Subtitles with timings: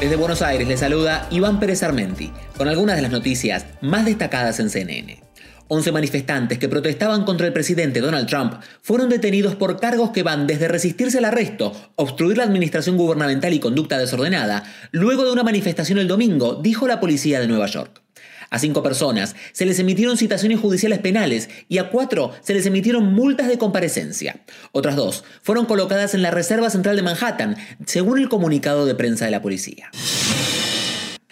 [0.00, 4.58] Desde Buenos Aires le saluda Iván Pérez Armenti con algunas de las noticias más destacadas
[4.58, 5.22] en CNN.
[5.68, 10.46] 11 manifestantes que protestaban contra el presidente Donald Trump fueron detenidos por cargos que van
[10.46, 15.98] desde resistirse al arresto, obstruir la administración gubernamental y conducta desordenada, luego de una manifestación
[15.98, 18.03] el domingo, dijo la policía de Nueva York.
[18.50, 23.12] A cinco personas se les emitieron citaciones judiciales penales y a cuatro se les emitieron
[23.12, 24.40] multas de comparecencia.
[24.72, 29.24] Otras dos fueron colocadas en la Reserva Central de Manhattan, según el comunicado de prensa
[29.24, 29.90] de la policía.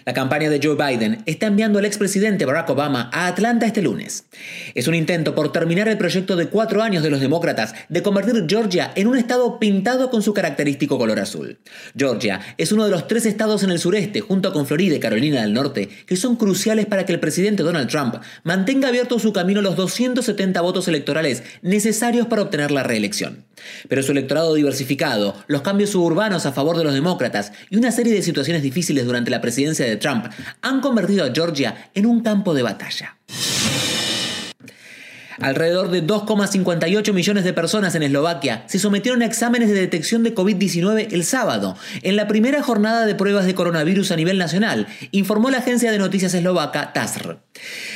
[0.05, 4.27] La campaña de Joe Biden está enviando al expresidente Barack Obama a Atlanta este lunes.
[4.75, 8.45] Es un intento por terminar el proyecto de cuatro años de los demócratas de convertir
[8.49, 11.59] Georgia en un estado pintado con su característico color azul.
[11.97, 15.43] Georgia es uno de los tres estados en el sureste, junto con Florida y Carolina
[15.43, 19.63] del Norte, que son cruciales para que el presidente Donald Trump mantenga abierto su camino
[19.63, 23.45] los 270 votos electorales necesarios para obtener la reelección.
[23.89, 28.15] Pero su electorado diversificado, los cambios suburbanos a favor de los demócratas y una serie
[28.15, 30.27] de situaciones difíciles durante la presidencia de Trump
[30.61, 33.19] han convertido a Georgia en un campo de batalla.
[35.41, 40.35] Alrededor de 2,58 millones de personas en Eslovaquia se sometieron a exámenes de detección de
[40.35, 45.51] COVID-19 el sábado, en la primera jornada de pruebas de coronavirus a nivel nacional, informó
[45.51, 47.39] la agencia de noticias eslovaca TASR.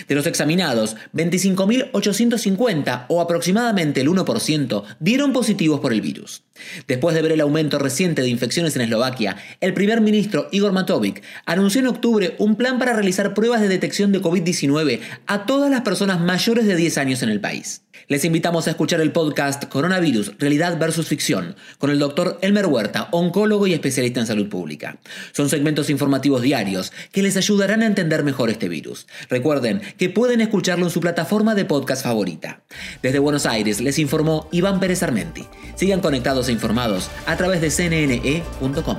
[0.09, 6.43] De los examinados, 25.850 o aproximadamente el 1% dieron positivos por el virus.
[6.87, 11.23] Después de ver el aumento reciente de infecciones en Eslovaquia, el primer ministro Igor Matovic
[11.45, 15.83] anunció en octubre un plan para realizar pruebas de detección de COVID-19 a todas las
[15.83, 17.83] personas mayores de 10 años en el país.
[18.09, 23.09] Les invitamos a escuchar el podcast Coronavirus, Realidad versus Ficción, con el doctor Elmer Huerta,
[23.13, 24.99] oncólogo y especialista en salud pública.
[25.33, 29.07] Son segmentos informativos diarios que les ayudarán a entender mejor este virus.
[29.29, 32.63] Recuerden que pueden escucharlo en su plataforma de podcast favorita.
[33.03, 35.45] Desde Buenos Aires les informó Iván Pérez Armenti.
[35.75, 38.99] Sigan conectados e informados a través de cnne.com.